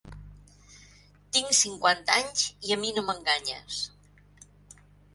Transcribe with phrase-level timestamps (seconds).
[1.35, 3.87] Tinc cinquanta anys, i a mi no m'enganyes.